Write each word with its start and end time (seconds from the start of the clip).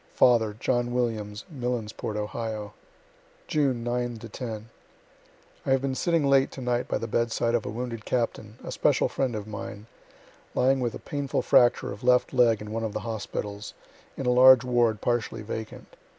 Father, 0.15 0.55
John 0.59 0.91
Williams, 0.95 1.45
Millensport, 1.53 2.15
Ohio. 2.15 2.73
June 3.45 3.83
9 3.83 4.17
10. 4.17 4.69
I 5.63 5.69
have 5.69 5.81
been 5.83 5.93
sitting 5.93 6.25
late 6.25 6.49
to 6.53 6.59
night 6.61 6.87
by 6.87 6.97
the 6.97 7.05
bedside 7.05 7.53
of 7.53 7.67
a 7.67 7.69
wounded 7.69 8.03
captain, 8.03 8.57
a 8.63 8.71
special 8.71 9.07
friend 9.07 9.35
of 9.35 9.45
mine, 9.45 9.85
lying 10.55 10.79
with 10.79 10.95
a 10.95 10.97
painful 10.97 11.43
fracture 11.43 11.91
of 11.91 12.03
left 12.03 12.33
leg 12.33 12.61
in 12.61 12.71
one 12.71 12.83
of 12.83 12.93
the 12.93 13.01
hospitals, 13.01 13.75
in 14.17 14.25
a 14.25 14.31
large 14.31 14.63
ward 14.63 15.01
partially 15.01 15.43
vacant. 15.43 15.95